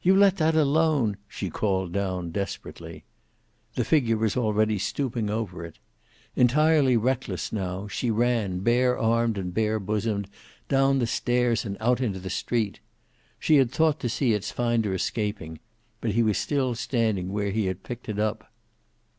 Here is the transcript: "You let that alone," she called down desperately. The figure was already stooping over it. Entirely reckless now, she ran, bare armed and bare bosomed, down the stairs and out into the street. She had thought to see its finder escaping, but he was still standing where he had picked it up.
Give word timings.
"You 0.00 0.16
let 0.16 0.38
that 0.38 0.54
alone," 0.54 1.18
she 1.28 1.50
called 1.50 1.92
down 1.92 2.30
desperately. 2.30 3.04
The 3.74 3.84
figure 3.84 4.16
was 4.16 4.34
already 4.34 4.78
stooping 4.78 5.28
over 5.28 5.66
it. 5.66 5.78
Entirely 6.34 6.96
reckless 6.96 7.52
now, 7.52 7.86
she 7.86 8.10
ran, 8.10 8.60
bare 8.60 8.98
armed 8.98 9.36
and 9.36 9.52
bare 9.52 9.78
bosomed, 9.78 10.30
down 10.70 10.98
the 10.98 11.06
stairs 11.06 11.66
and 11.66 11.76
out 11.78 12.00
into 12.00 12.20
the 12.20 12.30
street. 12.30 12.80
She 13.38 13.56
had 13.56 13.70
thought 13.70 14.00
to 14.00 14.08
see 14.08 14.32
its 14.32 14.50
finder 14.50 14.94
escaping, 14.94 15.60
but 16.00 16.12
he 16.12 16.22
was 16.22 16.38
still 16.38 16.74
standing 16.74 17.28
where 17.30 17.50
he 17.50 17.66
had 17.66 17.82
picked 17.82 18.08
it 18.08 18.18
up. 18.18 18.50